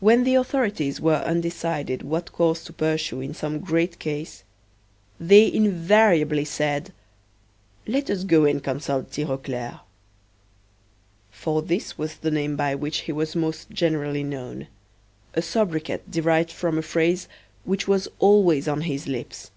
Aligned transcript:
When 0.00 0.24
the 0.24 0.34
authorities 0.34 1.00
were 1.00 1.22
undecided 1.22 2.02
what 2.02 2.32
course 2.32 2.64
to 2.64 2.72
pursue 2.72 3.20
in 3.20 3.32
some 3.32 3.60
great 3.60 4.00
case, 4.00 4.42
they 5.20 5.46
invariably 5.52 6.44
said: 6.44 6.92
"Let 7.86 8.10
us 8.10 8.24
go 8.24 8.44
and 8.44 8.60
consult 8.60 9.12
Tirauclair." 9.12 9.82
For 11.30 11.62
this 11.62 11.96
was 11.96 12.16
the 12.16 12.32
name 12.32 12.56
by 12.56 12.74
which 12.74 13.02
he 13.02 13.12
was 13.12 13.36
most 13.36 13.70
generally 13.70 14.24
known: 14.24 14.66
a 15.34 15.42
sobriquet 15.42 16.00
derived 16.10 16.50
from 16.50 16.76
a 16.76 16.82
phrase 16.82 17.28
which 17.62 17.86
was 17.86 18.08
always 18.18 18.66
on 18.66 18.80
his 18.80 19.06
lips. 19.06 19.52